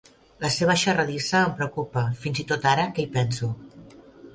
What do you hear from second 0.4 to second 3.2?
La seva xerradissa em preocupa fins i tot ara que hi